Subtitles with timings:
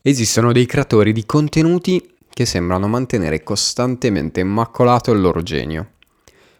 [0.00, 5.94] Esistono dei creatori di contenuti che sembrano mantenere costantemente immacolato il loro genio,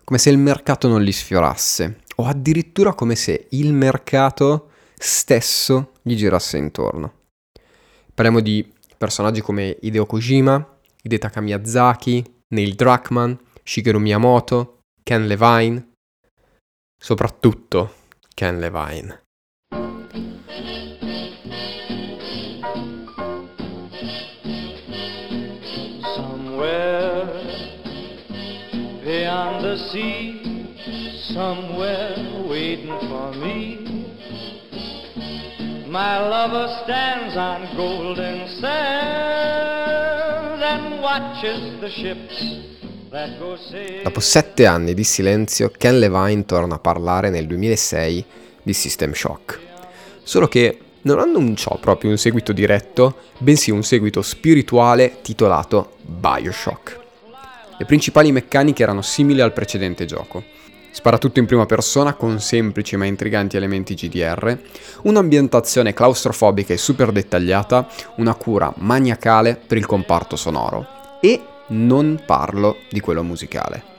[0.02, 6.16] come se il mercato non li sfiorasse, o addirittura come se il mercato stesso gli
[6.16, 7.12] girasse intorno.
[8.12, 15.92] Parliamo di personaggi come Hideo Kojima, Hidetaka Miyazaki, Neil Druckmann, Shigeru Miyamoto, Ken Levine,
[17.00, 17.94] soprattutto
[18.34, 19.26] Ken Levine.
[29.90, 30.40] Sea,
[31.32, 32.16] somewhere
[32.48, 33.78] waiting for me.
[35.88, 42.76] My lover stands on golden sands and watches the ships
[44.02, 48.24] Dopo sette anni di silenzio, Ken Levine torna a parlare nel 2006
[48.62, 49.58] di System Shock.
[50.22, 57.07] Solo che non annunciò proprio un seguito diretto, bensì un seguito spirituale titolato Bioshock.
[57.78, 60.42] Le principali meccaniche erano simili al precedente gioco.
[60.90, 64.58] Spara tutto in prima persona con semplici ma intriganti elementi GDR,
[65.02, 72.78] un'ambientazione claustrofobica e super dettagliata, una cura maniacale per il comparto sonoro e non parlo
[72.90, 73.96] di quello musicale.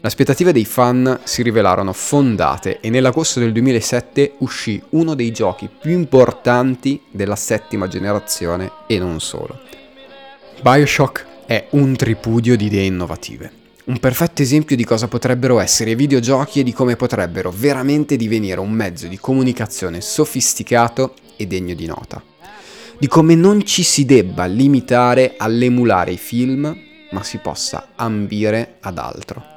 [0.00, 5.68] Le aspettative dei fan si rivelarono fondate e nell'agosto del 2007 uscì uno dei giochi
[5.68, 9.58] più importanti della settima generazione e non solo.
[10.62, 13.52] Bioshock è un tripudio di idee innovative.
[13.84, 18.60] Un perfetto esempio di cosa potrebbero essere i videogiochi e di come potrebbero veramente divenire
[18.60, 22.22] un mezzo di comunicazione sofisticato e degno di nota
[22.98, 26.74] di come non ci si debba limitare all'emulare i film,
[27.10, 29.52] ma si possa ambire ad altro.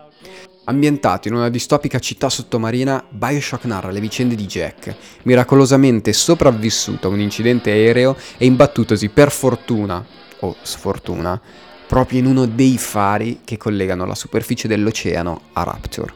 [0.66, 4.94] Ambientato in una distopica città sottomarina, Bioshock narra le vicende di Jack,
[5.24, 10.06] miracolosamente sopravvissuto a un incidente aereo e imbattutosi per fortuna,
[10.42, 11.40] o sfortuna,
[11.88, 16.14] proprio in uno dei fari che collegano la superficie dell'oceano a Rapture.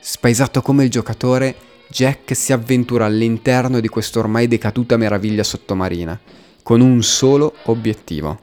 [0.00, 1.54] Spaesato come il giocatore,
[1.88, 6.18] Jack si avventura all'interno di questa ormai decaduta meraviglia sottomarina,
[6.62, 8.38] con un solo obiettivo,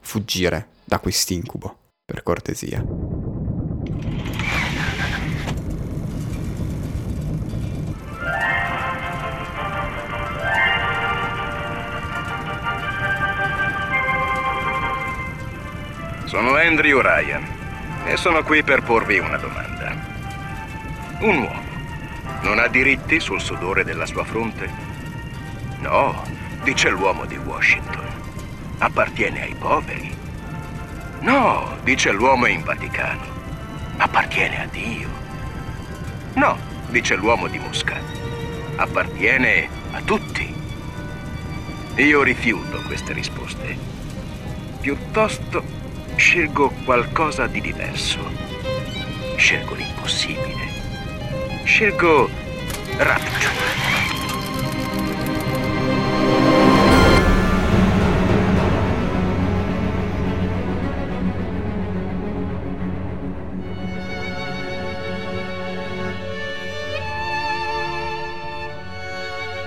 [0.00, 3.45] fuggire da quest'incubo, per cortesia.
[16.26, 17.46] Sono Andrew Ryan
[18.04, 19.94] e sono qui per porvi una domanda.
[21.20, 21.66] Un uomo
[22.42, 24.68] non ha diritti sul sudore della sua fronte?
[25.78, 26.24] No,
[26.64, 28.04] dice l'uomo di Washington.
[28.78, 30.16] Appartiene ai poveri.
[31.20, 33.24] No, dice l'uomo in Vaticano.
[33.96, 35.08] Appartiene a Dio.
[36.34, 36.58] No,
[36.88, 38.00] dice l'uomo di Mosca.
[38.74, 40.52] Appartiene a tutti.
[41.96, 43.76] Io rifiuto queste risposte.
[44.80, 45.75] Piuttosto
[46.16, 48.18] scelgo qualcosa di diverso.
[49.36, 50.64] Scelgo l'impossibile.
[51.64, 52.28] Scelgo
[52.96, 54.05] Rapture.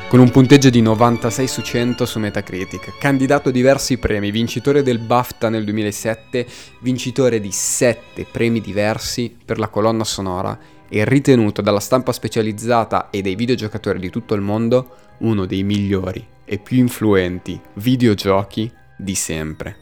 [0.09, 4.97] Con un punteggio di 96 su 100 su Metacritic, candidato a diversi premi, vincitore del
[4.97, 6.47] BAFTA nel 2007,
[6.80, 10.58] vincitore di 7 premi diversi per la colonna sonora
[10.90, 16.26] e ritenuto dalla stampa specializzata e dai videogiocatori di tutto il mondo uno dei migliori
[16.44, 19.78] e più influenti videogiochi di sempre.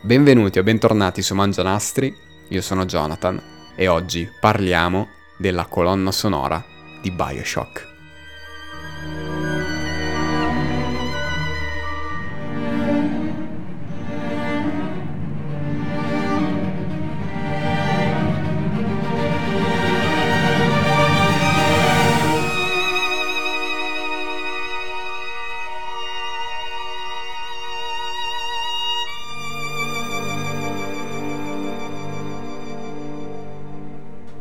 [0.00, 2.10] Benvenuti o bentornati su Mangianastri,
[2.48, 3.38] io sono Jonathan
[3.76, 6.64] e oggi parliamo della colonna sonora
[7.02, 7.95] di Bioshock.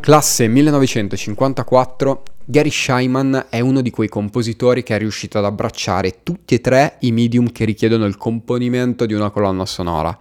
[0.05, 6.53] Classe 1954, Gary Scheiman è uno di quei compositori che è riuscito ad abbracciare tutti
[6.53, 10.15] e tre i medium che richiedono il componimento di una colonna sonora,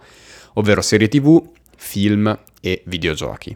[0.53, 1.39] ovvero serie tv,
[1.77, 3.55] film e videogiochi.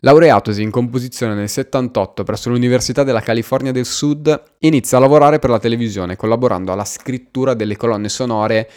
[0.00, 5.48] Laureatosi in composizione nel 78 presso l'Università della California del Sud, inizia a lavorare per
[5.48, 8.68] la televisione collaborando alla scrittura delle colonne sonore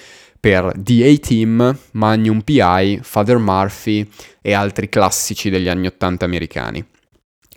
[0.46, 4.08] per The A-Team, Magnum PI, Father Murphy
[4.44, 6.86] e altri classici degli anni 80 americani.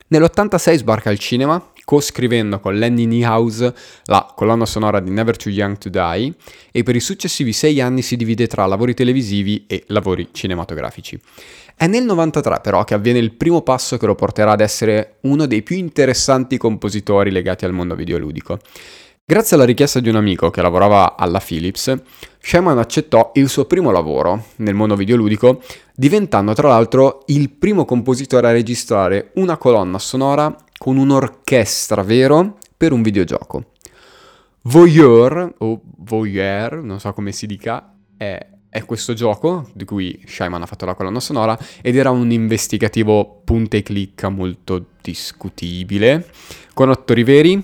[0.07, 3.73] Nell'86 sbarca al cinema co-scrivendo con Lenny Niehaus
[4.05, 6.35] la colonna sonora di Never Too Young to Die
[6.73, 11.21] e per i successivi sei anni si divide tra lavori televisivi e lavori cinematografici.
[11.77, 15.45] È nel 93 però che avviene il primo passo che lo porterà ad essere uno
[15.45, 18.59] dei più interessanti compositori legati al mondo videoludico.
[19.31, 21.95] Grazie alla richiesta di un amico che lavorava alla Philips,
[22.41, 25.63] Shaman accettò il suo primo lavoro nel mondo videoludico,
[25.95, 32.93] diventando tra l'altro il primo compositore a registrare una colonna sonora con un'orchestra vero per
[32.93, 33.73] un videogioco.
[34.63, 40.63] Voyeur, o Voyeur, non so come si dica, è, è questo gioco di cui Shyman
[40.63, 46.29] ha fatto la colonna sonora ed era un investigativo punta e clicca molto discutibile,
[46.75, 47.63] con attori veri,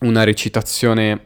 [0.00, 1.25] una recitazione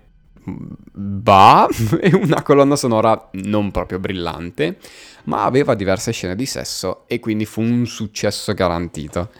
[0.93, 1.69] ba
[2.01, 4.79] e una colonna sonora non proprio brillante,
[5.25, 9.31] ma aveva diverse scene di sesso e quindi fu un successo garantito.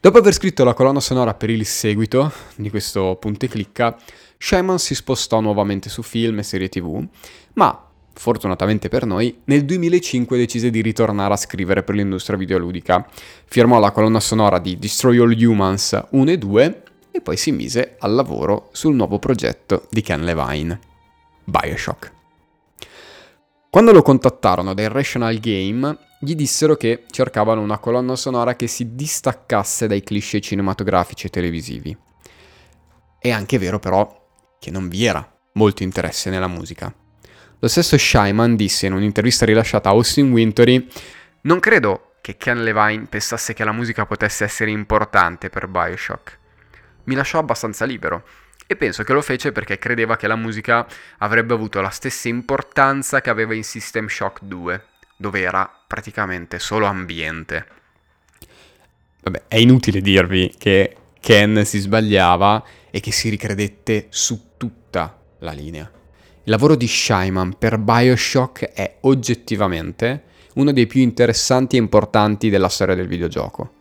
[0.00, 3.96] Dopo aver scritto la colonna sonora per il seguito di questo punto e clicca,
[4.38, 7.04] Shaman si spostò nuovamente su film e serie tv,
[7.54, 7.88] ma
[8.18, 13.06] fortunatamente per noi, nel 2005 decise di ritornare a scrivere per l'industria videoludica.
[13.46, 16.82] Firmò la colonna sonora di Destroy All Humans 1 e 2
[17.18, 20.78] e poi si mise al lavoro sul nuovo progetto di Ken Levine,
[21.44, 22.12] Bioshock.
[23.68, 28.94] Quando lo contattarono da Irrational Game, gli dissero che cercavano una colonna sonora che si
[28.94, 31.96] distaccasse dai cliché cinematografici e televisivi.
[33.18, 34.26] È anche vero però
[34.58, 36.92] che non vi era molto interesse nella musica.
[37.58, 40.88] Lo stesso Shyman disse in un'intervista rilasciata a Austin Wintory
[41.42, 46.38] Non credo che Ken Levine pensasse che la musica potesse essere importante per Bioshock
[47.08, 48.24] mi lasciò abbastanza libero.
[48.66, 50.86] E penso che lo fece perché credeva che la musica
[51.18, 54.84] avrebbe avuto la stessa importanza che aveva in System Shock 2,
[55.16, 57.66] dove era praticamente solo ambiente.
[59.22, 65.52] Vabbè, è inutile dirvi che Ken si sbagliava e che si ricredette su tutta la
[65.52, 65.90] linea.
[66.44, 70.24] Il lavoro di Shyman per Bioshock è oggettivamente
[70.54, 73.76] uno dei più interessanti e importanti della storia del videogioco.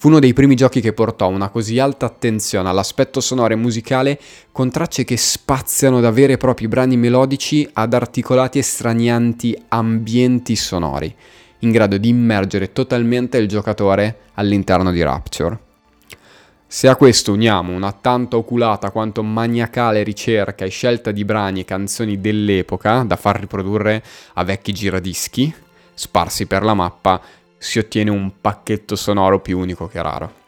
[0.00, 4.18] Fu uno dei primi giochi che portò una così alta attenzione all'aspetto sonoro e musicale
[4.50, 10.56] con tracce che spaziano da veri e propri brani melodici ad articolati e stranianti ambienti
[10.56, 11.14] sonori,
[11.58, 15.58] in grado di immergere totalmente il giocatore all'interno di Rapture.
[16.66, 21.64] Se a questo uniamo una tanto oculata quanto maniacale ricerca e scelta di brani e
[21.66, 24.02] canzoni dell'epoca da far riprodurre
[24.32, 25.54] a vecchi giradischi,
[25.92, 27.20] sparsi per la mappa,
[27.62, 30.38] si ottiene un pacchetto sonoro più unico che raro.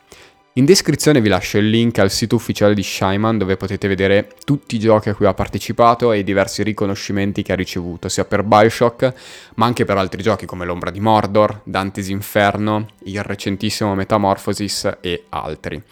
[0.54, 4.76] In descrizione vi lascio il link al sito ufficiale di Shyman dove potete vedere tutti
[4.76, 8.42] i giochi a cui ha partecipato e i diversi riconoscimenti che ha ricevuto, sia per
[8.42, 9.14] Bioshock
[9.56, 15.24] ma anche per altri giochi come L'Ombra di Mordor, Dante's Inferno, il recentissimo Metamorphosis e
[15.28, 15.82] altri.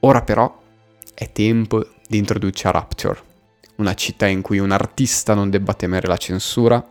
[0.00, 0.60] Ora però
[1.14, 3.20] è tempo di introdurci a Rapture,
[3.76, 6.82] una città in cui un artista non debba temere la censura,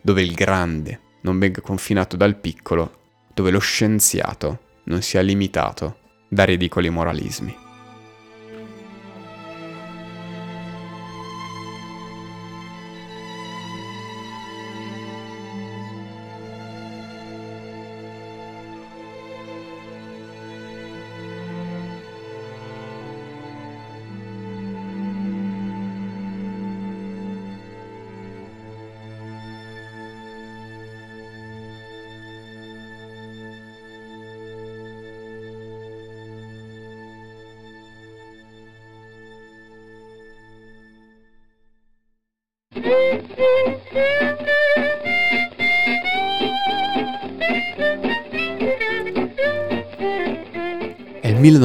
[0.00, 3.00] dove il grande, non venga confinato dal piccolo,
[3.34, 5.98] dove lo scienziato non sia limitato
[6.28, 7.63] da ridicoli moralismi.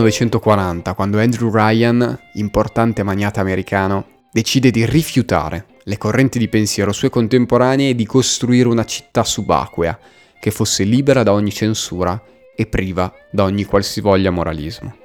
[0.09, 7.09] 1940 quando Andrew Ryan, importante magnate americano, decide di rifiutare le correnti di pensiero sue
[7.09, 9.97] contemporanee e di costruire una città subacquea
[10.39, 12.21] che fosse libera da ogni censura
[12.55, 14.95] e priva da ogni qualsivoglia moralismo.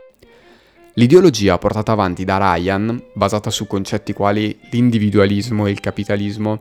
[0.94, 6.60] L'ideologia portata avanti da Ryan, basata su concetti quali l'individualismo e il capitalismo,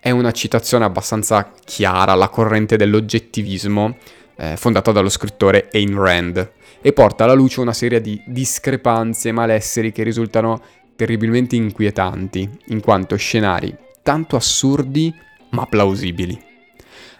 [0.00, 3.96] è una citazione abbastanza chiara alla corrente dell'oggettivismo
[4.36, 9.32] eh, fondata dallo scrittore Ayn Rand e porta alla luce una serie di discrepanze e
[9.32, 10.60] malesseri che risultano
[10.96, 15.14] terribilmente inquietanti, in quanto scenari tanto assurdi
[15.50, 16.40] ma plausibili.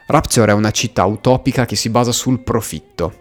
[0.06, 3.20] Rapture è una città utopica che si basa sul profitto,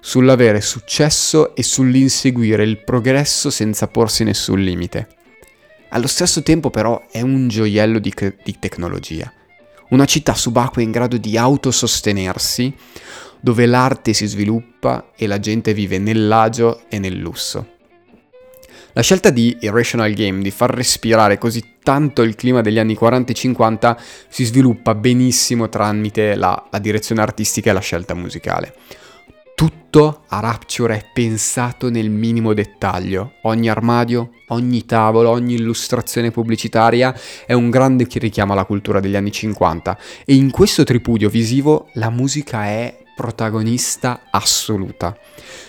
[0.00, 5.08] sull'avere successo e sull'inseguire il progresso senza porsi nessun limite.
[5.90, 9.30] Allo stesso tempo però è un gioiello di, di tecnologia.
[9.90, 12.74] Una città subacquea in grado di autosostenersi,
[13.42, 17.66] dove l'arte si sviluppa e la gente vive nell'agio e nel lusso.
[18.92, 23.32] La scelta di Irrational Game di far respirare così tanto il clima degli anni 40
[23.32, 28.74] e 50 si sviluppa benissimo tramite la, la direzione artistica e la scelta musicale.
[29.54, 33.34] Tutto a Rapture è pensato nel minimo dettaglio.
[33.42, 37.14] Ogni armadio, ogni tavolo, ogni illustrazione pubblicitaria
[37.46, 42.10] è un grande richiamo alla cultura degli anni 50 e in questo tripudio visivo la
[42.10, 45.16] musica è protagonista assoluta.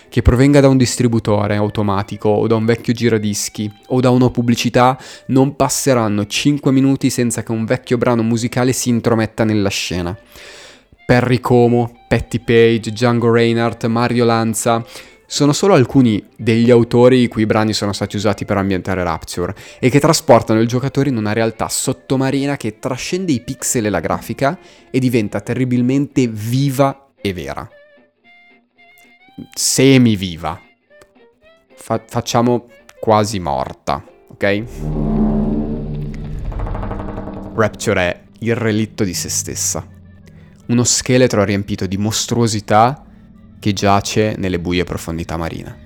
[0.08, 4.98] Che provenga da un distributore automatico o da un vecchio giradischi o da una pubblicità,
[5.26, 10.16] non passeranno 5 minuti senza che un vecchio brano musicale si intrometta nella scena.
[11.06, 14.84] Perry Como, Patty Page, Django Reinhardt, Mario Lanza
[15.26, 19.90] sono solo alcuni degli autori i cui brani sono stati usati per ambientare Rapture e
[19.90, 24.58] che trasportano il giocatore in una realtà sottomarina che trascende i pixel e la grafica
[24.90, 27.66] e diventa terribilmente viva e vera.
[29.54, 30.60] Semi-viva.
[31.74, 32.66] Fa- facciamo
[33.00, 34.64] quasi morta, ok?
[37.54, 39.88] Rapture è il relitto di se stessa.
[40.66, 43.06] Uno scheletro riempito di mostruosità
[43.58, 45.82] che giace nelle buie profondità marine.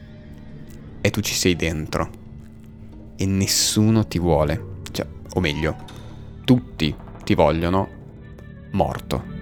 [1.01, 2.11] E tu ci sei dentro.
[3.17, 4.81] E nessuno ti vuole.
[4.91, 5.77] Cioè, o meglio,
[6.45, 6.93] tutti
[7.23, 7.89] ti vogliono
[8.73, 9.38] morto.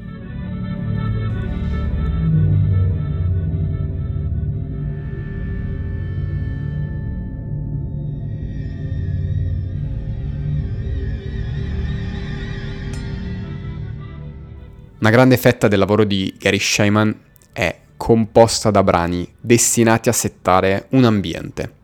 [15.07, 17.17] Una grande fetta del lavoro di Gary Shaiman
[17.53, 21.75] è composta da brani destinati a settare un ambiente,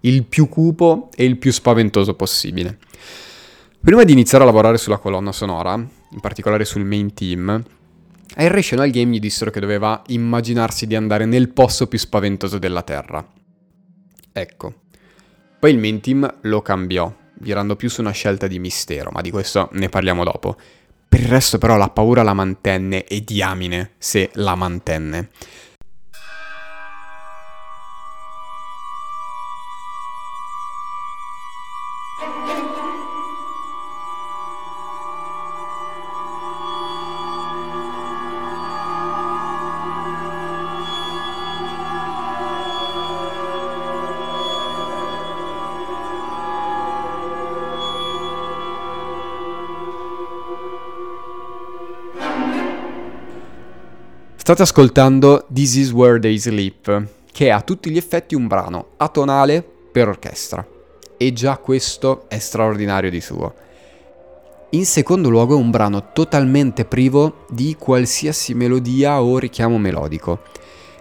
[0.00, 2.78] il più cupo e il più spaventoso possibile.
[3.82, 7.62] Prima di iniziare a lavorare sulla colonna sonora, in particolare sul main team,
[8.36, 12.80] a Irrational Game gli dissero che doveva immaginarsi di andare nel posto più spaventoso della
[12.80, 13.22] Terra.
[14.32, 14.74] Ecco.
[15.58, 19.30] Poi il main team lo cambiò, virando più su una scelta di mistero, ma di
[19.30, 20.56] questo ne parliamo dopo.
[21.10, 25.30] Per il resto però la paura la mantenne e diamine se la mantenne.
[54.42, 58.92] State ascoltando This Is Where They Sleep, che è a tutti gli effetti un brano
[58.96, 60.66] atonale per orchestra.
[61.18, 63.54] E già questo è straordinario di suo.
[64.70, 70.40] In secondo luogo è un brano totalmente privo di qualsiasi melodia o richiamo melodico.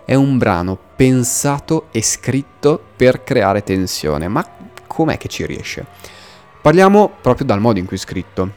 [0.03, 4.45] È un brano pensato e scritto per creare tensione, ma
[4.85, 5.85] com'è che ci riesce?
[6.61, 8.51] Parliamo proprio dal modo in cui è scritto.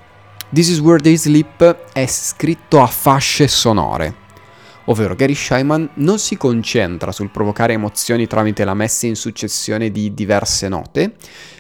[0.53, 4.22] This is Where They Sleep è scritto a fasce sonore,
[4.87, 10.15] ovvero Gary Scheiman non si concentra sul provocare emozioni tramite la messa in successione di
[10.15, 11.15] diverse note,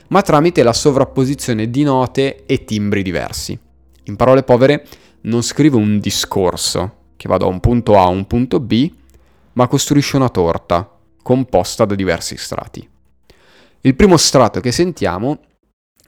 [0.09, 3.59] ma tramite la sovrapposizione di note e timbri diversi.
[4.05, 4.87] In parole povere,
[5.23, 8.91] non scrive un discorso che va da un punto A a un punto B,
[9.53, 12.89] ma costruisce una torta composta da diversi strati.
[13.83, 15.39] Il primo strato che sentiamo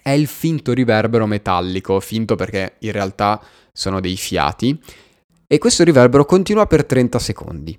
[0.03, 3.41] è il finto riverbero metallico, finto perché in realtà
[3.73, 4.79] sono dei fiati,
[5.55, 7.79] e questo riverbero continua per 30 secondi.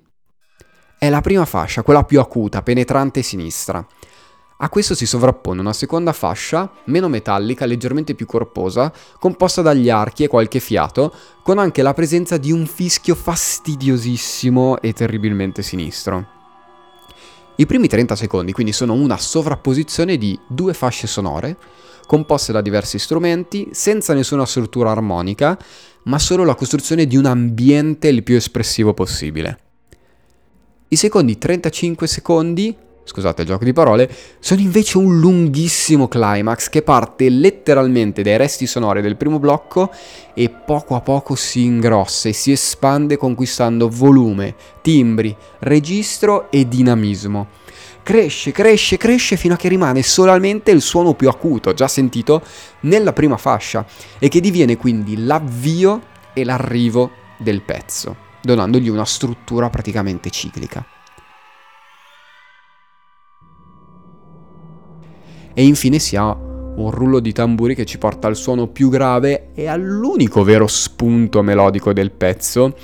[0.98, 3.86] È la prima fascia, quella più acuta, penetrante sinistra.
[4.56, 10.24] A questo si sovrappone una seconda fascia, meno metallica, leggermente più corposa, composta dagli archi
[10.24, 16.26] e qualche fiato, con anche la presenza di un fischio fastidiosissimo e terribilmente sinistro.
[17.56, 21.58] I primi 30 secondi quindi sono una sovrapposizione di due fasce sonore,
[22.06, 25.58] composte da diversi strumenti, senza nessuna struttura armonica,
[26.06, 29.58] ma solo la costruzione di un ambiente il più espressivo possibile.
[30.88, 34.08] I secondi 35 secondi, scusate il gioco di parole,
[34.38, 39.90] sono invece un lunghissimo climax che parte letteralmente dai resti sonori del primo blocco
[40.32, 47.64] e poco a poco si ingrossa e si espande conquistando volume, timbri, registro e dinamismo
[48.06, 52.40] cresce, cresce, cresce fino a che rimane solamente il suono più acuto, già sentito
[52.82, 53.84] nella prima fascia,
[54.20, 56.00] e che diviene quindi l'avvio
[56.32, 60.86] e l'arrivo del pezzo, donandogli una struttura praticamente ciclica.
[65.52, 69.48] E infine si ha un rullo di tamburi che ci porta al suono più grave
[69.52, 72.76] e all'unico vero spunto melodico del pezzo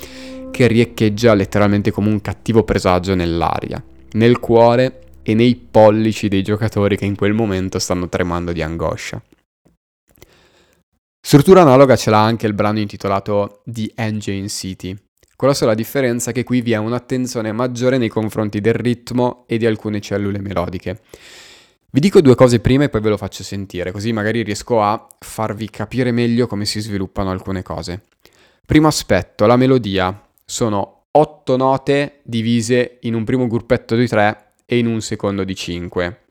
[0.51, 6.97] che riecheggia letteralmente come un cattivo presagio nell'aria, nel cuore e nei pollici dei giocatori
[6.97, 9.21] che in quel momento stanno tremando di angoscia.
[11.25, 14.95] Struttura analoga ce l'ha anche il brano intitolato The Engine City,
[15.37, 19.57] con la sola differenza che qui vi è un'attenzione maggiore nei confronti del ritmo e
[19.57, 21.01] di alcune cellule melodiche.
[21.89, 25.07] Vi dico due cose prima e poi ve lo faccio sentire, così magari riesco a
[25.19, 28.03] farvi capire meglio come si sviluppano alcune cose.
[28.65, 30.27] Primo aspetto, la melodia.
[30.43, 35.55] Sono otto note divise in un primo gruppetto di tre e in un secondo di
[35.55, 36.25] cinque.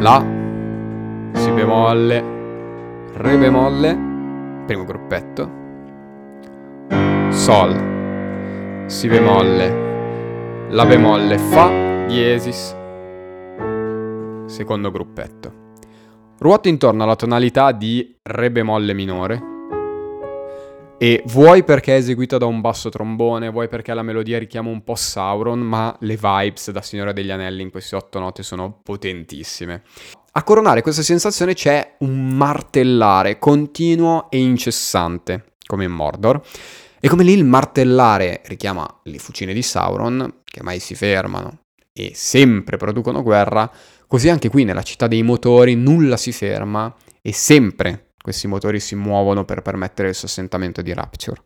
[0.00, 0.24] La,
[1.32, 2.24] Si bemolle,
[3.14, 3.98] Re bemolle,
[4.66, 5.50] primo gruppetto,
[7.30, 12.76] Sol, Si bemolle, La bemolle, Fa, diesis,
[14.46, 15.60] secondo gruppetto.
[16.38, 19.51] Ruoto intorno alla tonalità di Re bemolle minore,
[21.02, 24.84] e vuoi perché è eseguita da un basso trombone, vuoi perché la melodia richiama un
[24.84, 29.82] po' Sauron, ma le vibes da Signore degli Anelli in queste otto note sono potentissime.
[30.30, 36.40] A coronare questa sensazione c'è un martellare continuo e incessante, come in Mordor.
[37.00, 42.12] E come lì il martellare richiama le fucine di Sauron, che mai si fermano e
[42.14, 43.68] sempre producono guerra,
[44.06, 48.94] così anche qui nella città dei motori nulla si ferma e sempre questi motori si
[48.94, 51.42] muovono per permettere il sossentamento di Rapture.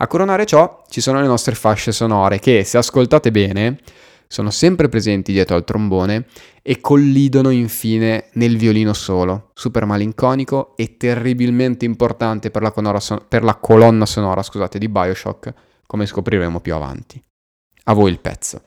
[0.00, 3.80] A coronare ciò ci sono le nostre fasce sonore che, se ascoltate bene,
[4.28, 6.26] sono sempre presenti dietro al trombone
[6.62, 13.42] e collidono infine nel violino solo, super malinconico e terribilmente importante per la, son- per
[13.42, 15.52] la colonna sonora scusate, di Bioshock,
[15.86, 17.20] come scopriremo più avanti.
[17.84, 18.60] A voi il pezzo.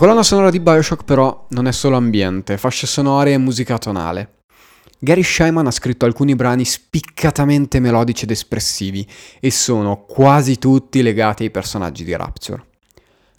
[0.00, 4.36] Colonna sonora di Bioshock però non è solo ambiente, fasce sonore e musica tonale.
[4.98, 9.06] Gary Scheiman ha scritto alcuni brani spiccatamente melodici ed espressivi
[9.38, 12.64] e sono quasi tutti legati ai personaggi di Rapture.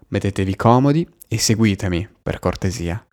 [0.09, 3.03] Mettetevi comodi e seguitemi, per cortesia,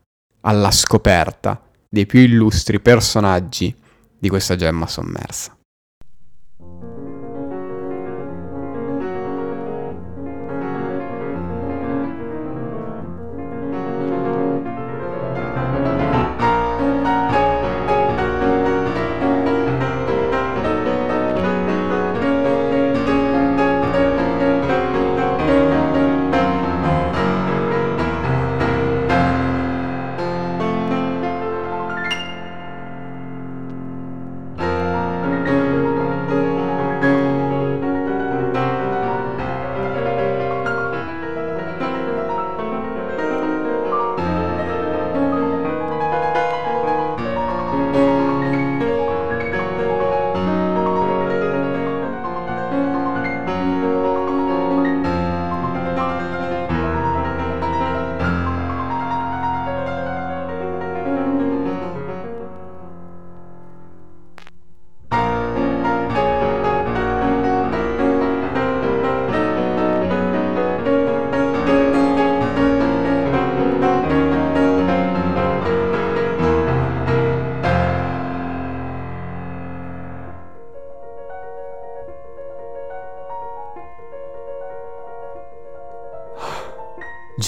[0.42, 1.58] alla scoperta
[1.88, 3.74] dei più illustri personaggi
[4.18, 5.57] di questa gemma sommersa.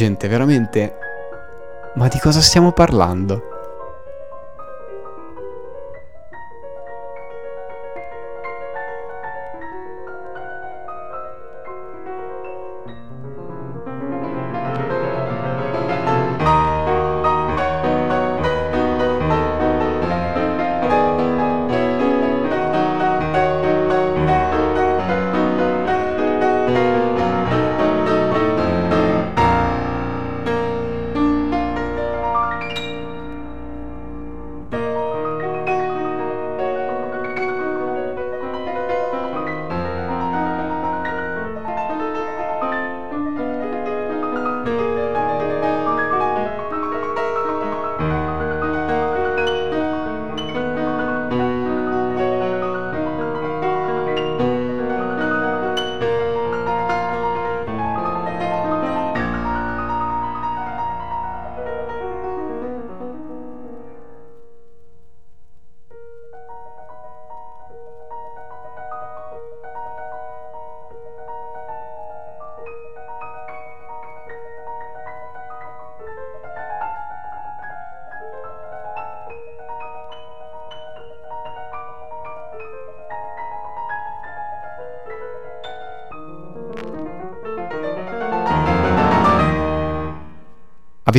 [0.01, 0.97] Gente, veramente...
[1.97, 3.50] Ma di cosa stiamo parlando?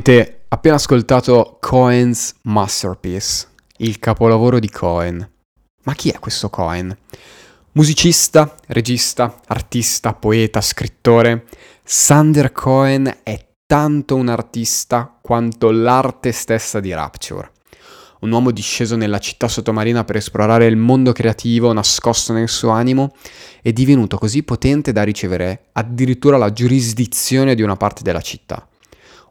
[0.04, 5.30] Avete appena ascoltato Cohen's Masterpiece, il capolavoro di Cohen.
[5.84, 6.98] Ma chi è questo Cohen?
[7.74, 11.46] Musicista, regista, artista, poeta, scrittore.
[11.84, 17.52] Sander Cohen è tanto un artista quanto l'arte stessa di Rapture.
[18.22, 23.14] Un uomo disceso nella città sottomarina per esplorare il mondo creativo nascosto nel suo animo
[23.62, 28.66] è divenuto così potente da ricevere addirittura la giurisdizione di una parte della città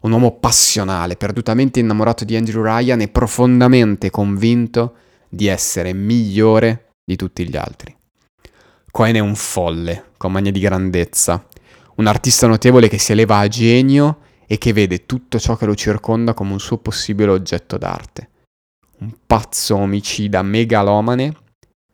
[0.00, 4.94] un uomo passionale, perdutamente innamorato di Andrew Ryan e profondamente convinto
[5.28, 7.94] di essere migliore di tutti gli altri.
[8.90, 11.46] Cohen è un folle, con mania di grandezza,
[11.96, 15.74] un artista notevole che si eleva a genio e che vede tutto ciò che lo
[15.74, 18.30] circonda come un suo possibile oggetto d'arte.
[18.98, 21.36] Un pazzo omicida megalomane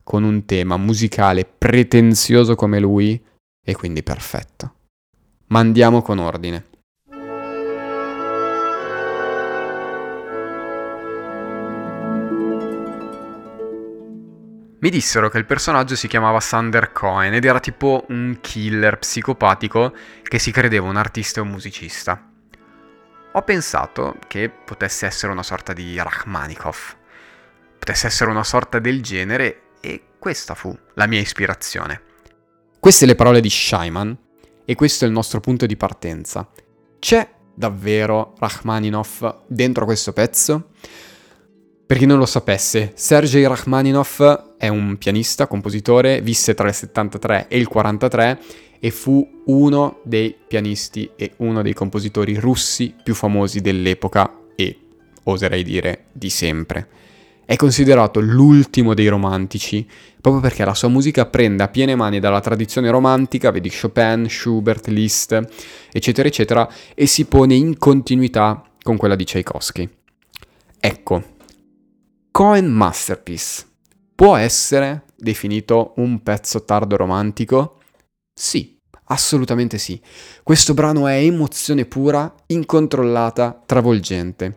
[0.02, 3.22] con un tema musicale pretenzioso come lui
[3.62, 4.74] e quindi perfetto.
[5.48, 6.64] Ma andiamo con ordine.
[14.86, 19.92] Mi dissero che il personaggio si chiamava Sander Cohen ed era tipo un killer psicopatico
[20.22, 22.30] che si credeva un artista e un musicista.
[23.32, 26.76] Ho pensato che potesse essere una sorta di Rachmanikov,
[27.80, 32.02] potesse essere una sorta del genere e questa fu la mia ispirazione.
[32.78, 34.16] Queste le parole di Shaiman
[34.64, 36.48] e questo è il nostro punto di partenza.
[37.00, 40.68] C'è davvero Rachmaninov dentro questo pezzo?
[41.86, 47.46] Per chi non lo sapesse, Sergei Rachmaninov è un pianista, compositore, visse tra il 73
[47.46, 48.40] e il 43
[48.80, 54.76] e fu uno dei pianisti e uno dei compositori russi più famosi dell'epoca e,
[55.22, 56.88] oserei dire, di sempre.
[57.44, 59.88] È considerato l'ultimo dei romantici
[60.20, 64.88] proprio perché la sua musica prende a piene mani dalla tradizione romantica, vedi Chopin, Schubert,
[64.88, 65.40] Liszt,
[65.92, 69.88] eccetera, eccetera, e si pone in continuità con quella di Tchaikovsky.
[70.80, 71.34] Ecco,
[72.36, 73.64] Cohen Masterpiece
[74.14, 77.80] può essere definito un pezzo tardo romantico?
[78.34, 79.98] Sì, assolutamente sì.
[80.42, 84.54] Questo brano è emozione pura, incontrollata, travolgente.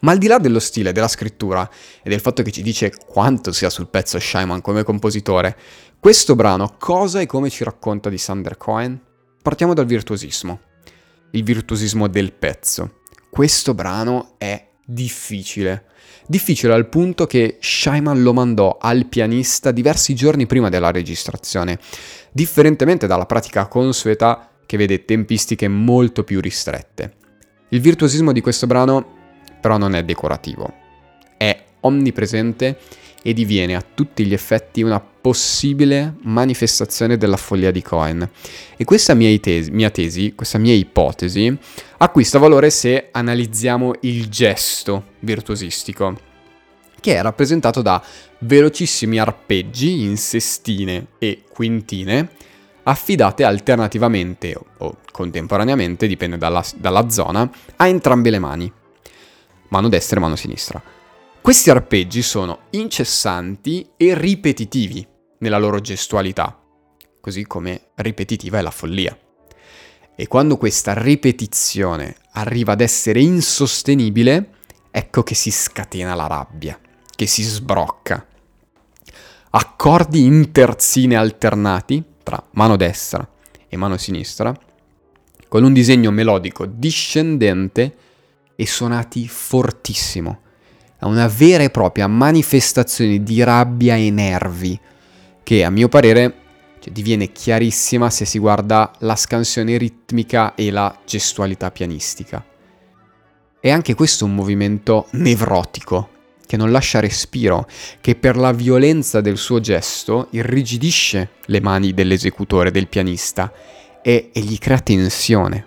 [0.00, 1.70] Ma al di là dello stile, della scrittura
[2.02, 5.56] e del fatto che ci dice quanto sia sul pezzo Shyman come compositore,
[6.00, 9.00] questo brano cosa e come ci racconta di Sander Cohen?
[9.40, 10.62] Partiamo dal virtuosismo.
[11.30, 13.02] Il virtuosismo del pezzo.
[13.30, 15.84] Questo brano è difficile.
[16.30, 21.78] Difficile al punto che Shyman lo mandò al pianista diversi giorni prima della registrazione,
[22.30, 27.14] differentemente dalla pratica consueta che vede tempistiche molto più ristrette.
[27.70, 29.16] Il virtuosismo di questo brano
[29.58, 30.70] però non è decorativo,
[31.38, 32.78] è onnipresente
[33.22, 38.28] e diviene a tutti gli effetti una possibile manifestazione della follia di Cohen.
[38.76, 41.56] E questa mia tesi, mia tesi, questa mia ipotesi,
[41.98, 46.18] acquista valore se analizziamo il gesto virtuosistico,
[47.00, 48.02] che è rappresentato da
[48.40, 52.30] velocissimi arpeggi in sestine e quintine,
[52.84, 58.72] affidate alternativamente o contemporaneamente, dipende dalla, dalla zona, a entrambe le mani,
[59.68, 60.82] mano destra e mano sinistra.
[61.48, 65.08] Questi arpeggi sono incessanti e ripetitivi
[65.38, 66.60] nella loro gestualità,
[67.22, 69.18] così come ripetitiva è la follia.
[70.14, 74.56] E quando questa ripetizione arriva ad essere insostenibile,
[74.90, 76.78] ecco che si scatena la rabbia,
[77.16, 78.26] che si sbrocca.
[79.48, 83.26] Accordi in terzine alternati tra mano destra
[83.66, 84.54] e mano sinistra,
[85.48, 87.96] con un disegno melodico discendente
[88.54, 90.42] e suonati fortissimo
[91.00, 94.78] a una vera e propria manifestazione di rabbia e nervi,
[95.42, 96.34] che a mio parere
[96.80, 102.44] cioè, diviene chiarissima se si guarda la scansione ritmica e la gestualità pianistica.
[103.60, 106.10] È anche questo un movimento nevrotico,
[106.46, 107.68] che non lascia respiro,
[108.00, 113.52] che per la violenza del suo gesto irrigidisce le mani dell'esecutore, del pianista,
[114.02, 115.66] e, e gli crea tensione.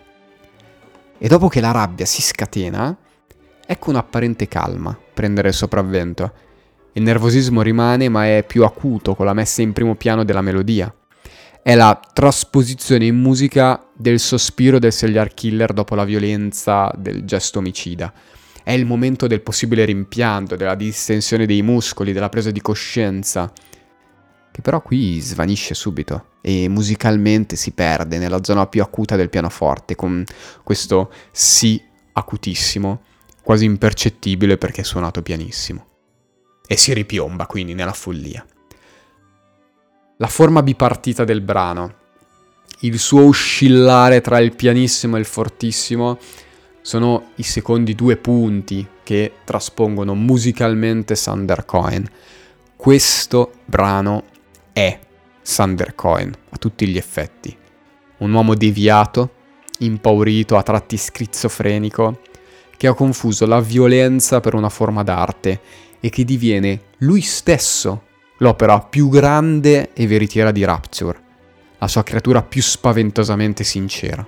[1.17, 2.98] E dopo che la rabbia si scatena,
[3.65, 6.34] ecco un'apparente calma prendere il sopravvento.
[6.94, 10.92] Il nervosismo rimane ma è più acuto con la messa in primo piano della melodia.
[11.62, 17.60] È la trasposizione in musica del sospiro del serial killer dopo la violenza del gesto
[17.60, 18.12] omicida.
[18.64, 23.54] È il momento del possibile rimpianto, della distensione dei muscoli, della presa di coscienza,
[24.52, 29.96] che però qui svanisce subito e musicalmente si perde nella zona più acuta del pianoforte
[29.96, 30.24] con
[30.64, 31.80] questo sì
[32.14, 33.02] acutissimo
[33.42, 35.88] quasi impercettibile perché è suonato pianissimo.
[36.68, 38.46] E si ripiomba quindi nella follia.
[40.18, 41.96] La forma bipartita del brano,
[42.82, 46.18] il suo oscillare tra il pianissimo e il fortissimo,
[46.82, 52.08] sono i secondi due punti che traspongono musicalmente Sander Cohen.
[52.76, 54.24] Questo brano
[54.74, 55.00] è
[55.42, 57.56] Sander Cohen a tutti gli effetti.
[58.18, 59.34] Un uomo deviato,
[59.80, 62.22] impaurito, a tratti schizofrenico,
[62.82, 65.60] che ha confuso la violenza per una forma d'arte
[66.00, 68.06] e che diviene lui stesso
[68.39, 71.22] l'opera più grande e veritiera di Rapture,
[71.78, 74.26] la sua creatura più spaventosamente sincera.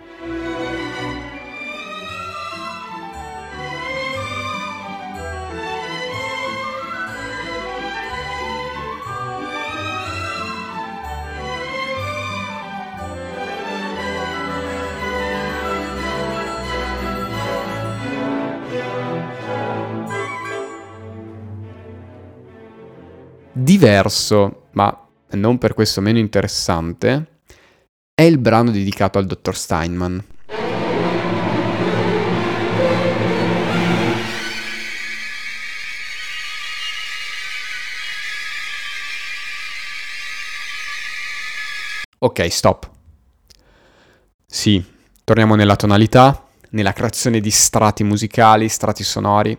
[23.64, 27.40] Diverso, ma non per questo meno interessante,
[28.14, 30.22] è il brano dedicato al dottor Steinman.
[42.20, 42.92] Ok, stop.
[44.46, 44.84] Sì,
[45.24, 49.58] torniamo nella tonalità, nella creazione di strati musicali, strati sonori.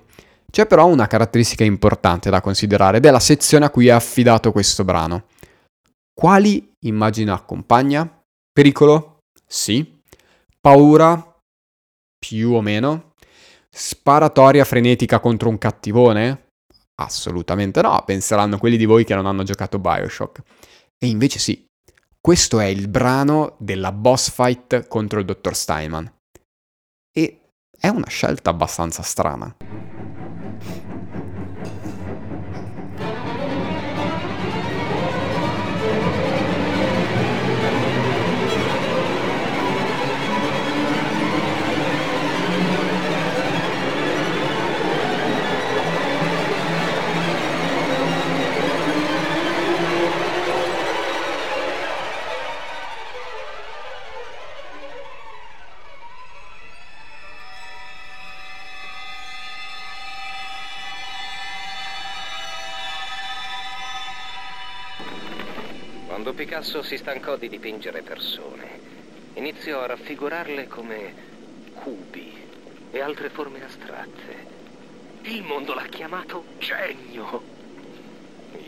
[0.54, 4.52] C'è però una caratteristica importante da considerare ed è la sezione a cui è affidato
[4.52, 5.24] questo brano.
[6.14, 8.22] Quali immagini accompagna?
[8.52, 9.18] Pericolo?
[9.44, 10.00] Sì.
[10.60, 11.40] Paura?
[12.16, 13.14] Più o meno.
[13.68, 16.50] Sparatoria frenetica contro un cattivone?
[17.02, 20.40] Assolutamente no, penseranno quelli di voi che non hanno giocato Bioshock.
[20.96, 21.66] E invece sì,
[22.20, 26.14] questo è il brano della boss fight contro il dottor Steinman.
[27.12, 27.40] E
[27.76, 29.52] è una scelta abbastanza strana.
[66.06, 68.80] Quando Picasso si stancò di dipingere persone,
[69.34, 71.14] iniziò a raffigurarle come
[71.74, 72.32] cubi
[72.90, 74.46] e altre forme astratte.
[75.22, 77.42] Il mondo l'ha chiamato genio.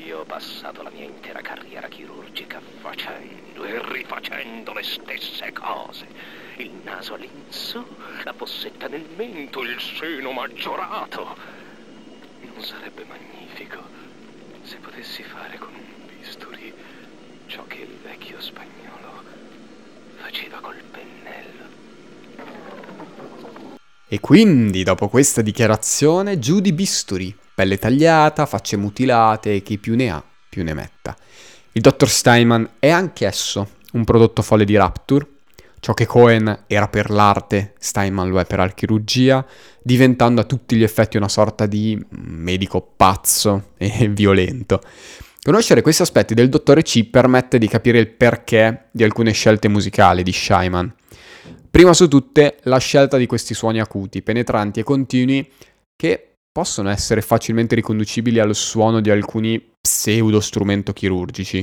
[0.05, 6.07] Io ho passato la mia intera carriera chirurgica facendo e rifacendo le stesse cose.
[6.57, 7.87] Il naso all'inizio,
[8.25, 11.37] la fossetta nel mento, il seno maggiorato.
[12.41, 13.83] Non sarebbe magnifico
[14.63, 16.75] se potessi fare con un bisturi
[17.47, 17.99] ciò che il
[18.37, 19.23] vecchio spagnolo
[20.17, 21.65] faceva col pennello.
[24.09, 29.97] E quindi, dopo questa dichiarazione, giù di bisturi, pelle tagliata, facce mutilate e chi più
[29.97, 31.17] ne ha, più ne metta.
[31.73, 35.27] Il dottor Steinman è anch'esso un prodotto folle di Rapture,
[35.81, 39.45] ciò che Cohen era per l'arte, Steinman lo è per la chirurgia,
[39.83, 44.81] diventando a tutti gli effetti una sorta di medico pazzo e violento.
[45.47, 50.25] Conoscere questi aspetti del dottore C permette di capire il perché di alcune scelte musicali
[50.25, 50.93] di Shyman.
[51.71, 55.49] Prima su tutte la scelta di questi suoni acuti, penetranti e continui
[55.95, 61.59] che possono essere facilmente riconducibili al suono di alcuni pseudo strumento chirurgici,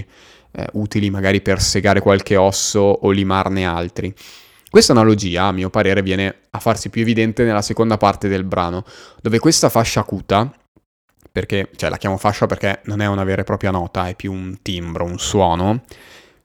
[0.53, 4.13] eh, utili magari per segare qualche osso o limarne altri.
[4.69, 8.85] Questa analogia, a mio parere, viene a farsi più evidente nella seconda parte del brano,
[9.21, 10.49] dove questa fascia acuta
[11.33, 14.31] perché, cioè la chiamo fascia perché non è una vera e propria nota, è più
[14.31, 15.81] un timbro, un suono,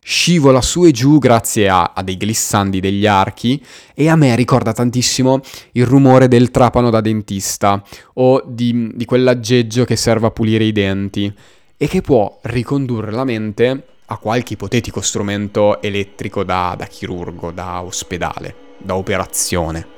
[0.00, 3.62] scivola su e giù grazie a, a, dei glissandi degli archi
[3.94, 9.84] e a me ricorda tantissimo il rumore del trapano da dentista o di, di quell'aggeggio
[9.84, 11.30] che serve a pulire i denti
[11.76, 17.82] e che può ricondurre la mente a qualche ipotetico strumento elettrico da, da chirurgo, da
[17.82, 19.97] ospedale, da operazione.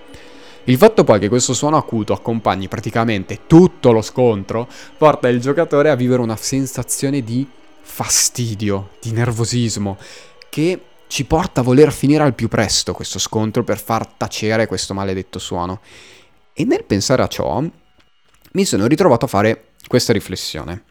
[0.64, 5.90] Il fatto poi che questo suono acuto accompagni praticamente tutto lo scontro porta il giocatore
[5.90, 7.48] a vivere una sensazione di
[7.80, 9.96] fastidio, di nervosismo,
[10.48, 14.94] che ci porta a voler finire al più presto questo scontro per far tacere questo
[14.94, 15.80] maledetto suono.
[16.52, 17.62] E nel pensare a ciò,
[18.52, 20.84] mi sono ritrovato a fare questa riflessione.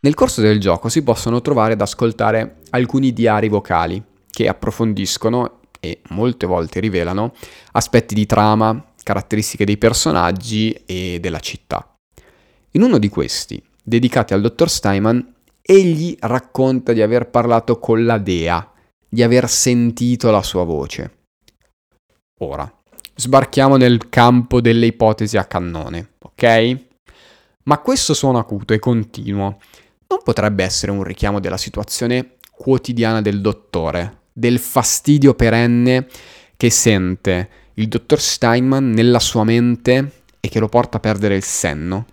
[0.00, 6.00] Nel corso del gioco si possono trovare ad ascoltare alcuni diari vocali che approfondiscono e
[6.10, 7.34] molte volte rivelano
[7.72, 11.94] aspetti di trama, caratteristiche dei personaggi e della città.
[12.72, 18.18] In uno di questi, dedicati al dottor Steinman, egli racconta di aver parlato con la
[18.18, 18.72] dea,
[19.08, 21.16] di aver sentito la sua voce.
[22.40, 22.70] Ora,
[23.14, 26.86] sbarchiamo nel campo delle ipotesi a cannone, ok?
[27.64, 29.58] Ma questo suono acuto e continuo
[30.08, 36.06] non potrebbe essere un richiamo della situazione quotidiana del dottore, del fastidio perenne
[36.56, 41.42] che sente il dottor Steinman nella sua mente e che lo porta a perdere il
[41.42, 42.06] senno.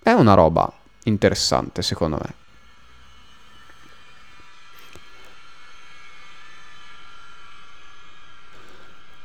[0.00, 0.72] È una roba
[1.04, 2.34] interessante, secondo me.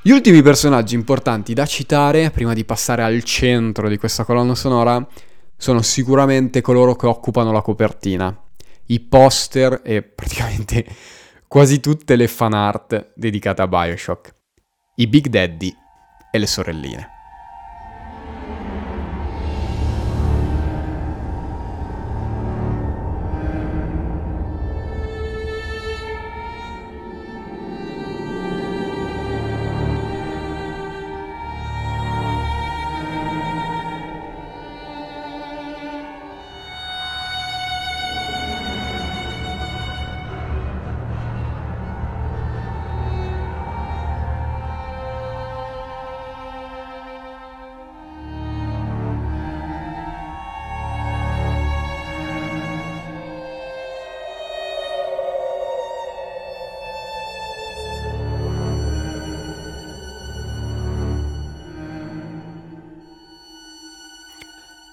[0.04, 5.08] Gli ultimi personaggi importanti da citare, prima di passare al centro di questa colonna sonora,
[5.56, 8.36] sono sicuramente coloro che occupano la copertina,
[8.88, 10.86] i poster e praticamente
[11.51, 14.33] quasi tutte le fan art dedicate a Bioshock,
[14.95, 15.75] i Big Daddy
[16.31, 17.20] e le sorelline.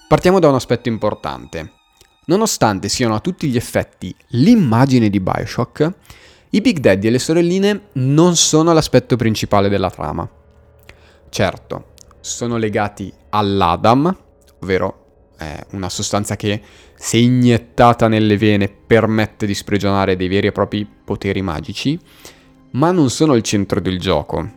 [0.09, 1.71] Partiamo da un aspetto importante.
[2.25, 5.93] Nonostante siano a tutti gli effetti l'immagine di Bioshock,
[6.49, 10.27] i Big Daddy e le sorelline non sono l'aspetto principale della trama.
[11.29, 11.91] Certo,
[12.21, 14.17] sono legati all'Adam,
[14.59, 16.59] ovvero eh, una sostanza che,
[16.95, 21.99] se iniettata nelle vene, permette di sprigionare dei veri e propri poteri magici,
[22.71, 24.53] ma non sono il centro del gioco.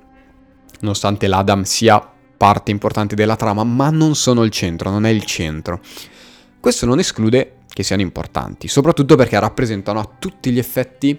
[0.80, 2.11] Nonostante l'Adam sia
[2.42, 5.78] parte importante della trama, ma non sono il centro, non è il centro.
[6.58, 11.16] Questo non esclude che siano importanti, soprattutto perché rappresentano a tutti gli effetti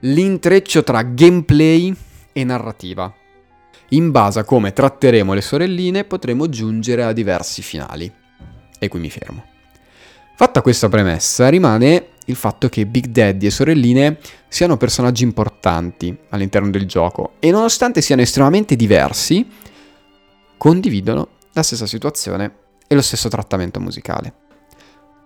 [0.00, 1.94] l'intreccio tra gameplay
[2.32, 3.14] e narrativa.
[3.90, 8.12] In base a come tratteremo le sorelline potremo giungere a diversi finali.
[8.80, 9.44] E qui mi fermo.
[10.34, 14.18] Fatta questa premessa, rimane il fatto che Big Daddy e sorelline
[14.48, 19.66] siano personaggi importanti all'interno del gioco e nonostante siano estremamente diversi,
[20.58, 22.52] condividono la stessa situazione
[22.86, 24.34] e lo stesso trattamento musicale.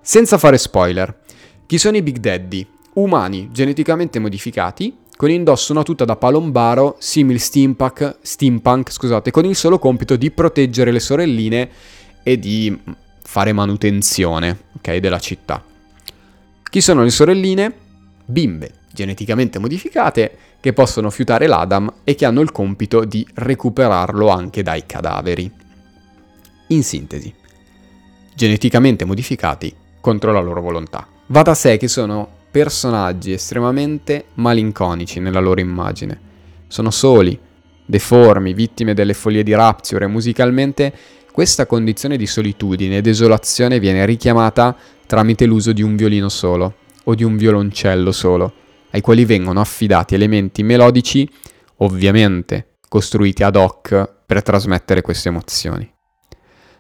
[0.01, 1.23] Senza fare spoiler,
[1.67, 2.67] chi sono i Big Daddy?
[2.95, 9.57] Umani geneticamente modificati con indosso una tuta da palombaro simil steampunk, steampunk scusate, con il
[9.57, 11.71] solo compito di proteggere le sorelline
[12.23, 12.79] e di
[13.23, 15.65] fare manutenzione okay, della città.
[16.63, 17.73] Chi sono le sorelline?
[18.25, 24.63] Bimbe geneticamente modificate che possono fiutare l'Adam e che hanno il compito di recuperarlo anche
[24.63, 25.51] dai cadaveri.
[26.69, 27.35] In sintesi,
[28.35, 31.07] geneticamente modificati contro la loro volontà.
[31.27, 36.31] Va da sé che sono personaggi estremamente malinconici nella loro immagine.
[36.69, 37.39] Sono soli,
[37.85, 40.93] deformi, vittime delle follie di Rapture musicalmente
[41.33, 44.77] questa condizione di solitudine e desolazione viene richiamata
[45.07, 46.75] tramite l'uso di un violino solo
[47.05, 48.53] o di un violoncello solo
[48.93, 51.29] ai quali vengono affidati elementi melodici,
[51.79, 55.91] ovviamente costruiti ad hoc per trasmettere queste emozioni.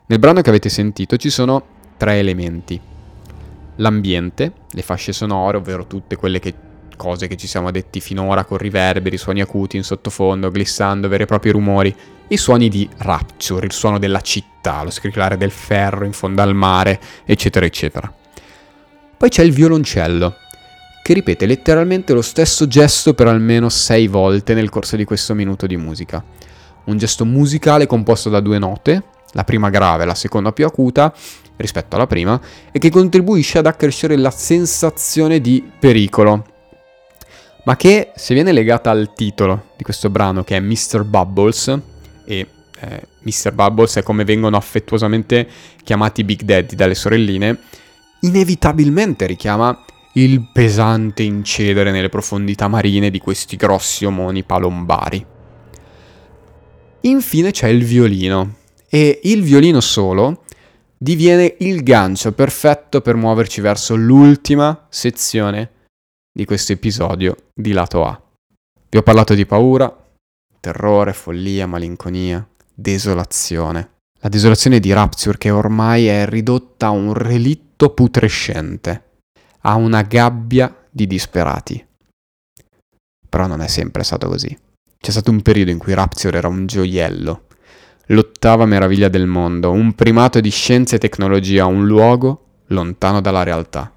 [0.07, 1.65] Nel brano che avete sentito ci sono
[1.97, 2.79] tre elementi.
[3.77, 6.55] L'ambiente, le fasce sonore, ovvero tutte quelle che,
[6.97, 11.27] cose che ci siamo detti finora con riverberi, suoni acuti in sottofondo, glissando, veri e
[11.27, 11.95] propri rumori,
[12.29, 16.55] i suoni di Rapture, il suono della città, lo scricchiolare del ferro in fondo al
[16.55, 18.13] mare, eccetera, eccetera.
[19.17, 20.37] Poi c'è il violoncello,
[21.03, 25.67] che ripete letteralmente lo stesso gesto per almeno sei volte nel corso di questo minuto
[25.67, 26.25] di musica.
[26.85, 31.13] Un gesto musicale composto da due note, la prima grave e la seconda più acuta
[31.57, 32.41] rispetto alla prima,
[32.71, 36.47] e che contribuisce ad accrescere la sensazione di pericolo.
[37.65, 41.05] Ma che, se viene legata al titolo di questo brano, che è Mr.
[41.05, 41.79] Bubbles,
[42.25, 42.47] e
[42.81, 43.53] eh, Mr.
[43.53, 45.49] Bubbles è come vengono affettuosamente
[45.85, 47.57] chiamati Big Daddy dalle sorelline,
[48.21, 49.85] inevitabilmente richiama
[50.15, 55.25] il pesante incedere nelle profondità marine di questi grossi omoni palombari.
[57.01, 58.57] Infine c'è il violino,
[58.89, 60.45] e il violino solo
[60.99, 65.71] diviene il gancio perfetto per muoverci verso l'ultima sezione
[66.31, 68.23] di questo episodio di lato A.
[68.91, 69.93] Vi ho parlato di paura,
[70.61, 73.91] terrore, follia, malinconia, desolazione.
[74.21, 79.12] La desolazione di Rapture che ormai è ridotta a un relitto putrescente
[79.63, 81.85] a una gabbia di disperati.
[83.29, 84.57] Però non è sempre stato così.
[84.99, 87.47] C'è stato un periodo in cui Rapture era un gioiello,
[88.07, 93.93] l'ottava meraviglia del mondo, un primato di scienza e tecnologia, un luogo lontano dalla realtà,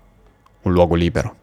[0.64, 1.36] un luogo libero.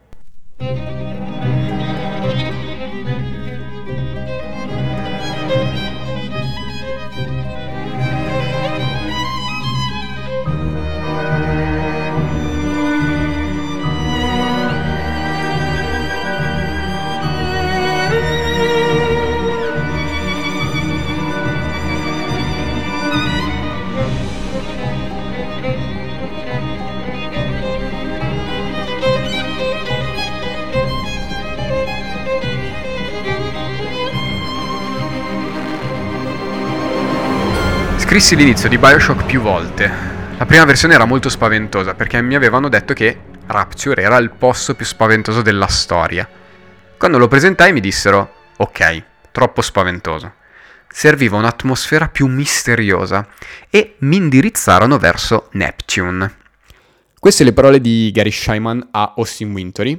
[38.13, 39.91] Scrissi l'inizio di Bioshock più volte.
[40.37, 44.75] La prima versione era molto spaventosa perché mi avevano detto che Rapture era il posto
[44.75, 46.29] più spaventoso della storia.
[46.99, 50.35] Quando lo presentai mi dissero, ok, troppo spaventoso.
[50.91, 53.27] Serviva un'atmosfera più misteriosa
[53.71, 56.37] e mi indirizzarono verso Neptune.
[57.19, 59.99] Queste le parole di Gary Shyman a Austin Wintory,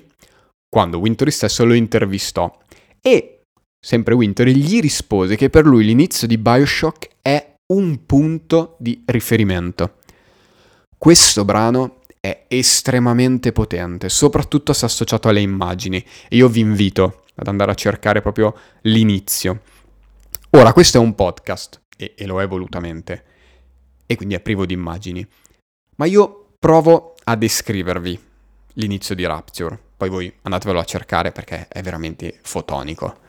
[0.69, 2.59] quando Wintory stesso lo intervistò.
[3.01, 3.39] E,
[3.79, 7.09] sempre Wintory, gli rispose che per lui l'inizio di Bioshock
[7.67, 9.97] un punto di riferimento.
[10.97, 15.97] Questo brano è estremamente potente, soprattutto se associato alle immagini,
[16.27, 19.61] e io vi invito ad andare a cercare proprio l'inizio.
[20.51, 23.25] Ora, questo è un podcast, e, e lo è volutamente,
[24.05, 25.25] e quindi è privo di immagini,
[25.95, 28.19] ma io provo a descrivervi
[28.73, 33.21] l'inizio di Rapture, poi voi andatevelo a cercare perché è veramente fotonico.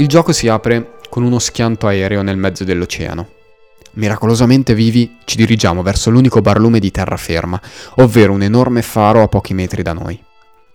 [0.00, 3.28] Il gioco si apre con uno schianto aereo nel mezzo dell'oceano.
[3.92, 7.60] Miracolosamente vivi ci dirigiamo verso l'unico barlume di terraferma,
[7.96, 10.18] ovvero un enorme faro a pochi metri da noi.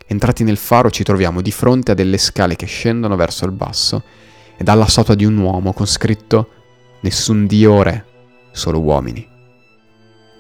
[0.05, 4.03] Entrati nel faro ci troviamo di fronte a delle scale che scendono verso il basso
[4.55, 6.49] e dalla statua di un uomo con scritto
[6.99, 8.05] Nessun dio o re,
[8.51, 9.27] solo uomini.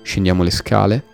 [0.03, 1.05] Scendiamo le scale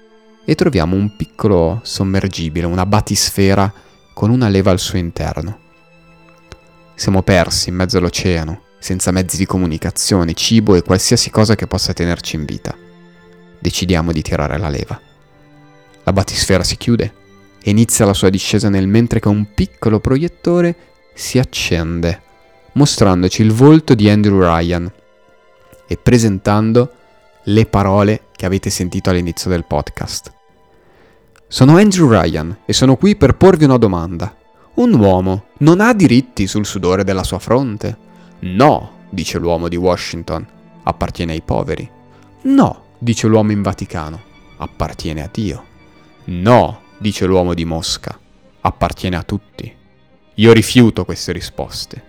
[0.44, 3.72] e troviamo un piccolo sommergibile, una batisfera
[4.14, 5.61] con una leva al suo interno.
[6.96, 11.94] Siamo persi in mezzo all'oceano, senza mezzi di comunicazione, cibo e qualsiasi cosa che possa
[11.94, 12.76] tenerci in vita.
[13.60, 15.00] Decidiamo di tirare la leva.
[16.04, 17.14] La batisfera si chiude
[17.62, 20.76] e inizia la sua discesa nel mentre che un piccolo proiettore
[21.14, 22.22] si accende,
[22.74, 24.92] mostrandoci il volto di Andrew Ryan
[25.88, 26.92] e presentando
[27.44, 30.32] le parole che avete sentito all'inizio del podcast.
[31.48, 34.36] Sono Andrew Ryan e sono qui per porvi una domanda.
[34.74, 37.98] Un uomo non ha diritti sul sudore della sua fronte?
[38.40, 40.46] No, dice l'uomo di Washington,
[40.84, 41.90] appartiene ai poveri.
[42.44, 44.20] No, dice l'uomo in Vaticano,
[44.58, 45.66] appartiene a Dio.
[46.26, 48.18] No, dice l'uomo di Mosca,
[48.62, 49.72] appartiene a tutti.
[50.36, 52.02] Io rifiuto queste risposte.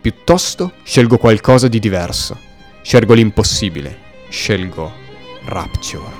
[0.00, 2.36] Piuttosto scelgo qualcosa di diverso.
[2.82, 4.08] Scelgo l'impossibile.
[4.28, 4.90] Scelgo
[5.44, 6.19] Rapture.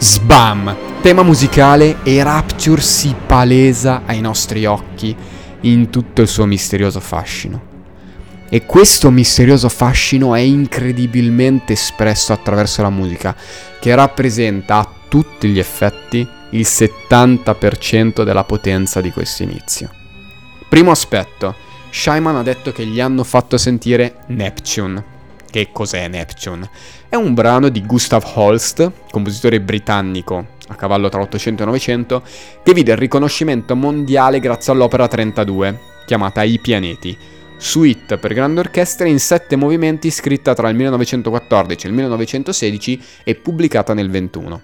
[0.00, 0.76] Sbam!
[1.02, 5.14] Tema musicale e Rapture si palesa ai nostri occhi
[5.62, 7.60] in tutto il suo misterioso fascino.
[8.48, 13.34] E questo misterioso fascino è incredibilmente espresso attraverso la musica,
[13.80, 19.90] che rappresenta a tutti gli effetti il 70% della potenza di questo inizio.
[20.68, 21.56] Primo aspetto,
[21.90, 25.17] Shyman ha detto che gli hanno fatto sentire Neptune,
[25.50, 26.68] che cos'è Neptune?
[27.08, 32.22] È un brano di Gustav Holst, compositore britannico a cavallo tra 800 e 900,
[32.62, 37.16] che vide il riconoscimento mondiale grazie all'opera 32, chiamata I pianeti,
[37.56, 43.34] suite per grande orchestra in sette movimenti scritta tra il 1914 e il 1916 e
[43.34, 44.60] pubblicata nel 21.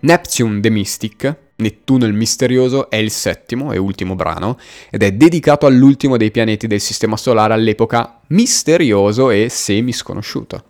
[0.00, 4.58] Neptune the Mystic, Nettuno il misterioso, è il settimo e ultimo brano
[4.90, 10.67] ed è dedicato all'ultimo dei pianeti del Sistema Solare all'epoca misterioso e semi sconosciuto.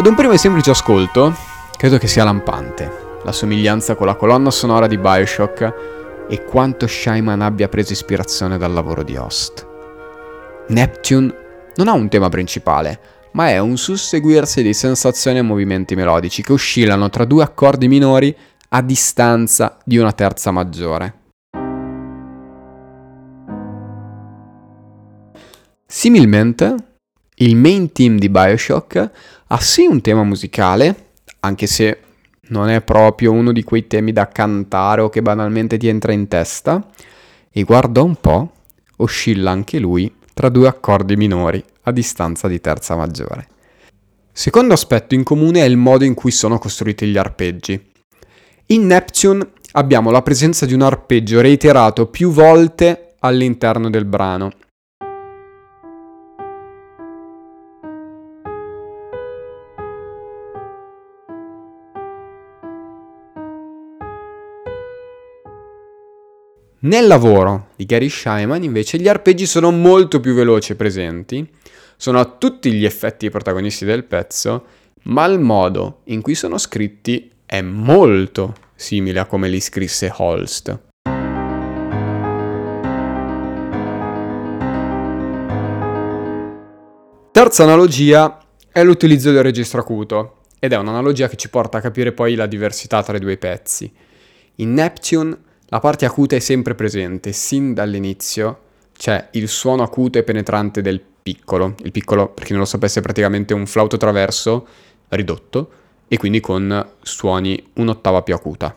[0.00, 1.36] Ad un primo e semplice ascolto,
[1.76, 5.74] credo che sia lampante la somiglianza con la colonna sonora di Bioshock
[6.26, 9.66] e quanto Shyman abbia preso ispirazione dal lavoro di Host.
[10.68, 11.34] Neptune
[11.74, 16.54] non ha un tema principale, ma è un susseguirsi di sensazioni e movimenti melodici che
[16.54, 18.34] oscillano tra due accordi minori
[18.70, 21.14] a distanza di una terza maggiore.
[25.84, 26.89] Similmente,
[27.40, 29.10] il main team di Bioshock
[29.46, 31.08] ha sì un tema musicale,
[31.40, 32.00] anche se
[32.48, 36.28] non è proprio uno di quei temi da cantare o che banalmente ti entra in
[36.28, 36.86] testa,
[37.50, 38.52] e guarda un po',
[38.96, 43.48] oscilla anche lui tra due accordi minori a distanza di terza maggiore.
[44.32, 47.88] Secondo aspetto in comune è il modo in cui sono costruiti gli arpeggi.
[48.66, 54.52] In Neptune abbiamo la presenza di un arpeggio reiterato più volte all'interno del brano,
[66.82, 71.46] Nel lavoro di Gary Shyman invece gli arpeggi sono molto più veloci e presenti,
[71.94, 74.64] sono a tutti gli effetti i protagonisti del pezzo,
[75.02, 80.80] ma il modo in cui sono scritti è molto simile a come li scrisse Holst.
[87.30, 88.38] Terza analogia
[88.72, 92.46] è l'utilizzo del registro acuto, ed è un'analogia che ci porta a capire poi la
[92.46, 93.92] diversità tra i due pezzi.
[94.56, 98.58] In Neptune la parte acuta è sempre presente, sin dall'inizio
[98.92, 101.76] c'è il suono acuto e penetrante del piccolo.
[101.84, 104.66] Il piccolo, per chi non lo sapesse, è praticamente un flauto traverso
[105.08, 105.70] ridotto
[106.08, 108.76] e quindi con suoni un'ottava più acuta.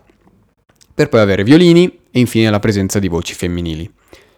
[0.94, 3.91] Per poi avere violini e infine la presenza di voci femminili.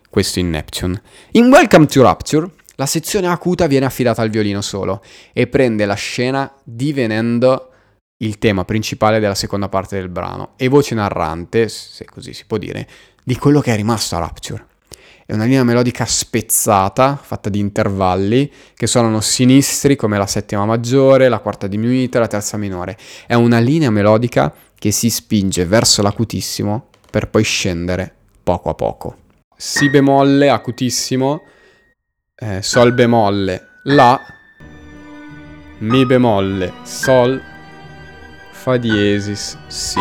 [0.09, 1.01] Questo in Neptune.
[1.31, 5.03] In Welcome to Rapture la sezione acuta viene affidata al violino solo
[5.33, 7.71] e prende la scena divenendo
[8.17, 12.57] il tema principale della seconda parte del brano e voce narrante, se così si può
[12.57, 12.87] dire,
[13.23, 14.67] di quello che è rimasto a Rapture.
[15.25, 21.29] È una linea melodica spezzata, fatta di intervalli, che suonano sinistri come la settima maggiore,
[21.29, 22.95] la quarta diminuita e la terza minore.
[23.25, 28.13] È una linea melodica che si spinge verso l'acutissimo per poi scendere
[28.43, 29.17] poco a poco.
[29.57, 31.41] Si bemolle, acutissimo,
[32.35, 34.21] eh, Sol bemolle, La,
[35.79, 37.41] Mi bemolle, Sol,
[38.65, 39.99] Fa diesis, Si.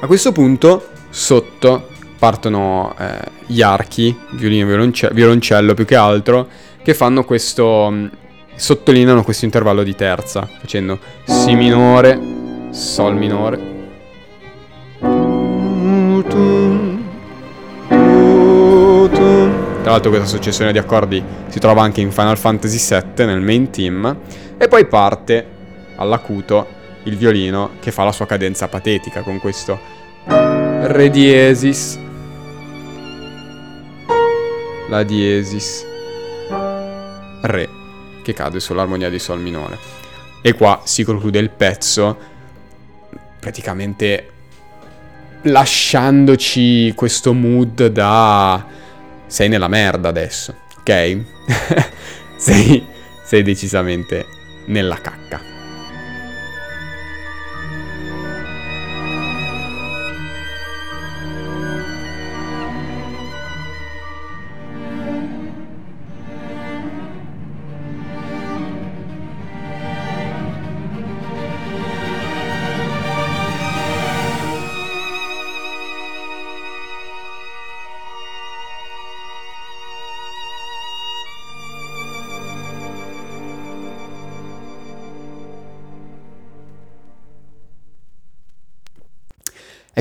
[0.00, 1.86] A questo punto, sotto,
[2.18, 6.48] partono eh, gli archi, violino violonce- violoncello più che altro,
[6.82, 8.10] che fanno questo, mh,
[8.54, 12.18] sottolineano questo intervallo di terza, facendo Si minore,
[12.70, 13.58] Sol minore.
[19.82, 23.68] Tra l'altro questa successione di accordi si trova anche in Final Fantasy VII nel main
[23.68, 24.16] team
[24.56, 25.46] e poi parte
[25.96, 31.98] all'acuto il violino che fa la sua cadenza patetica con questo Re diesis,
[34.88, 35.86] La diesis,
[37.42, 37.68] Re,
[38.22, 39.78] che cade sull'armonia di Sol minore.
[40.42, 42.18] E qua si conclude il pezzo
[43.38, 44.28] praticamente
[45.42, 48.64] lasciandoci questo mood da
[49.26, 51.20] sei nella merda adesso, ok?
[52.36, 52.84] sei,
[53.24, 54.26] sei decisamente
[54.66, 55.51] nella cacca.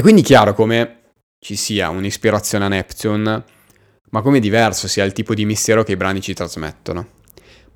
[0.01, 1.01] È quindi chiaro come
[1.37, 3.43] ci sia un'ispirazione a Neptune,
[4.09, 7.07] ma come diverso sia il tipo di mistero che i brani ci trasmettono.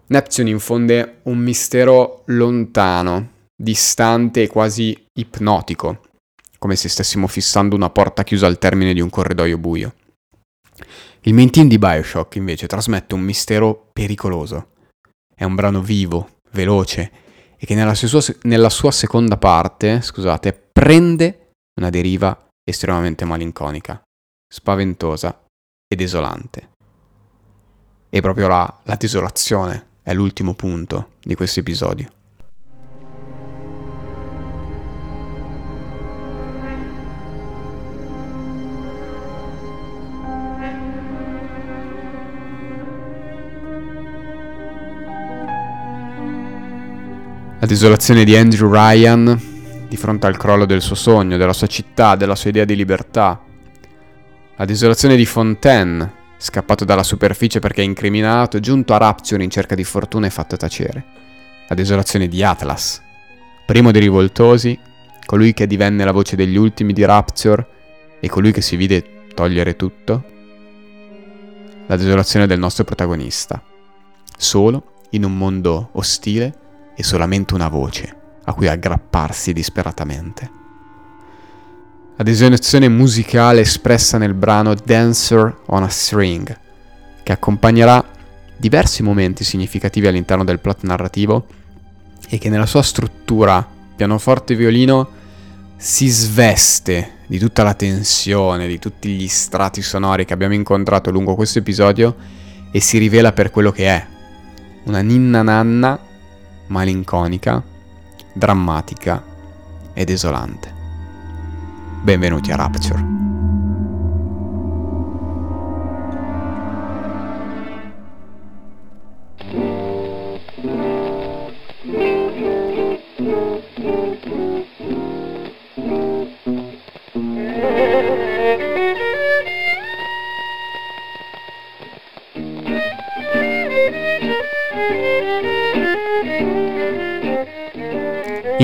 [0.07, 6.01] Neptune infonde un mistero lontano, distante e quasi ipnotico,
[6.57, 9.93] come se stessimo fissando una porta chiusa al termine di un corridoio buio.
[11.21, 14.69] Il main di Bioshock invece trasmette un mistero pericoloso.
[15.31, 17.11] È un brano vivo, veloce
[17.55, 21.41] e che nella sua, nella sua seconda parte, scusate, prende
[21.79, 24.01] una deriva estremamente malinconica,
[24.47, 25.43] spaventosa
[25.87, 26.69] e desolante.
[28.09, 32.11] E proprio la, la desolazione è l'ultimo punto di questo episodio.
[47.59, 49.54] La desolazione di Andrew Ryan
[49.95, 53.41] di fronte al crollo del suo sogno, della sua città, della sua idea di libertà.
[54.57, 59.85] La desolazione di Fontaine, scappato dalla superficie perché incriminato, giunto a Rapture in cerca di
[59.85, 61.03] fortuna e fatto tacere.
[61.69, 63.01] La desolazione di Atlas,
[63.65, 64.77] primo dei rivoltosi,
[65.25, 67.67] colui che divenne la voce degli ultimi di Rapture
[68.19, 70.23] e colui che si vide togliere tutto.
[71.87, 73.63] La desolazione del nostro protagonista,
[74.37, 76.53] solo in un mondo ostile
[76.95, 80.63] e solamente una voce a cui aggrapparsi disperatamente.
[82.17, 86.57] La desolazione musicale espressa nel brano Dancer on a String,
[87.23, 88.03] che accompagnerà
[88.55, 91.45] diversi momenti significativi all'interno del plot narrativo
[92.29, 95.09] e che nella sua struttura pianoforte e violino
[95.75, 101.35] si sveste di tutta la tensione, di tutti gli strati sonori che abbiamo incontrato lungo
[101.35, 102.15] questo episodio
[102.71, 104.05] e si rivela per quello che è,
[104.85, 105.99] una ninna nanna
[106.67, 107.61] malinconica,
[108.37, 109.23] drammatica
[109.93, 110.69] e desolante.
[112.03, 113.24] Benvenuti a Rapture.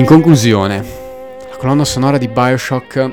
[0.02, 0.84] In conclusione,
[1.48, 3.08] la colonna sonora di Bioshock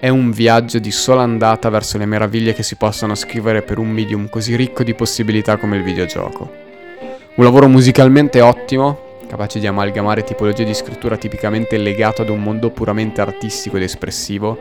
[0.00, 3.88] è un viaggio di sola andata verso le meraviglie che si possono scrivere per un
[3.88, 6.50] medium così ricco di possibilità come il videogioco.
[7.36, 12.70] Un lavoro musicalmente ottimo, capace di amalgamare tipologie di scrittura tipicamente legato ad un mondo
[12.70, 14.58] puramente artistico ed espressivo,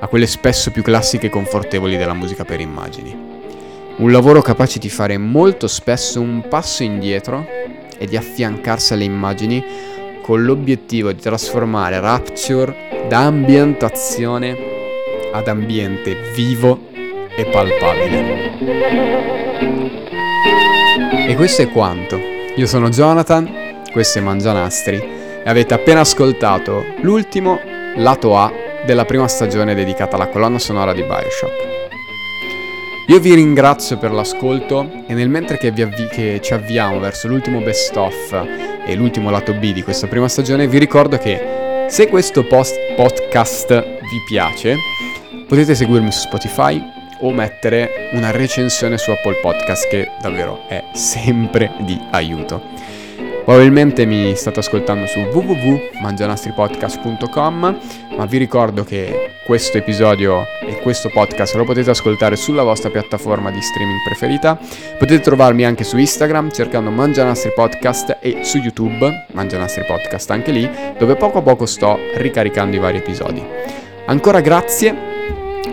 [0.00, 3.16] a quelle spesso più classiche e confortevoli della musica per immagini.
[3.96, 7.46] Un lavoro capace di fare molto spesso un passo indietro
[7.96, 9.64] e di affiancarsi alle immagini
[10.24, 14.56] con l'obiettivo di trasformare Rapture da ambientazione
[15.30, 16.88] ad ambiente vivo
[17.36, 18.56] e palpabile.
[21.28, 22.18] E questo è quanto.
[22.56, 27.60] Io sono Jonathan, questo è Mangianastri e avete appena ascoltato l'ultimo
[27.96, 28.50] lato A
[28.86, 31.72] della prima stagione dedicata alla colonna sonora di Bioshock.
[33.08, 37.60] Io vi ringrazio per l'ascolto e nel mentre che, avvi- che ci avviamo verso l'ultimo
[37.60, 42.44] best of e l'ultimo lato B di questa prima stagione, vi ricordo che se questo
[42.44, 44.76] post- podcast vi piace,
[45.46, 46.82] potete seguirmi su Spotify
[47.20, 52.73] o mettere una recensione su Apple Podcast che davvero è sempre di aiuto.
[53.44, 57.78] Probabilmente mi state ascoltando su www.mangianastripodcast.com,
[58.16, 63.50] ma vi ricordo che questo episodio e questo podcast lo potete ascoltare sulla vostra piattaforma
[63.50, 64.58] di streaming preferita.
[64.98, 70.66] Potete trovarmi anche su Instagram cercando Mangianastri Podcast e su YouTube Mangianastri Podcast anche lì,
[70.98, 73.44] dove poco a poco sto ricaricando i vari episodi.
[74.06, 74.96] Ancora grazie,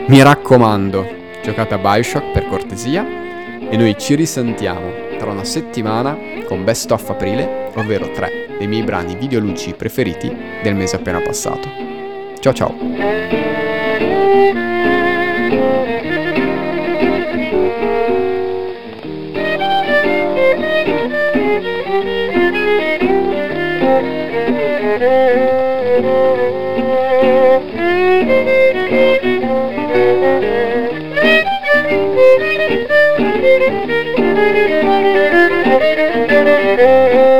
[0.08, 1.08] mi raccomando,
[1.42, 3.08] giocate a Bioshock per cortesia
[3.70, 6.18] e noi ci risentiamo tra una settimana
[6.48, 11.70] con Best of Aprile, ovvero tre dei miei brani videoluci preferiti del mese appena passato.
[12.40, 12.76] Ciao ciao!
[35.82, 37.31] Música